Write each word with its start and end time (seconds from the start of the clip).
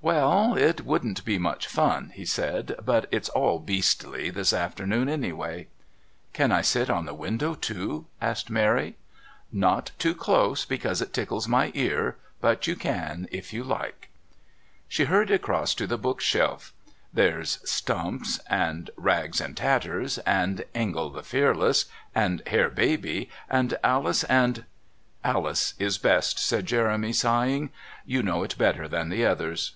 "Well, 0.00 0.54
it 0.56 0.82
wouldn't 0.84 1.24
be 1.24 1.38
much 1.38 1.66
fun," 1.66 2.12
he 2.14 2.24
said, 2.24 2.76
"but 2.84 3.08
it's 3.10 3.28
all 3.30 3.58
beastly 3.58 4.30
this 4.30 4.52
afternoon, 4.52 5.08
anyway." 5.08 5.66
"Can 6.32 6.52
I 6.52 6.60
sit 6.60 6.88
on 6.88 7.04
the 7.04 7.14
window 7.14 7.54
too?" 7.54 8.06
asked 8.20 8.48
Mary. 8.48 8.96
"Not 9.50 9.90
too 9.98 10.14
close, 10.14 10.64
because 10.64 11.02
it 11.02 11.12
tickles 11.12 11.48
my 11.48 11.72
ear, 11.74 12.16
but 12.40 12.68
you 12.68 12.76
can 12.76 13.26
if 13.32 13.52
you 13.52 13.64
like." 13.64 14.10
She 14.88 15.06
hurried 15.06 15.32
across 15.32 15.74
to 15.74 15.86
the 15.88 15.98
bookshelf. 15.98 16.72
"There's 17.12 17.58
'Stumps' 17.68 18.38
and 18.48 18.90
'Rags 18.96 19.40
and 19.40 19.56
Tatters,' 19.56 20.18
and 20.18 20.62
'Engel 20.76 21.10
the 21.10 21.24
Fearless,' 21.24 21.86
and 22.14 22.40
'Herr 22.46 22.70
Baby' 22.70 23.30
and 23.50 23.76
'Alice' 23.82 24.22
and" 24.22 24.64
"'Alice' 25.24 25.74
is 25.80 25.98
best," 25.98 26.38
said 26.38 26.66
Jeremy, 26.66 27.12
sighing. 27.12 27.70
"You 28.06 28.22
know 28.22 28.44
it 28.44 28.56
better 28.56 28.86
than 28.86 29.08
the 29.08 29.26
others." 29.26 29.72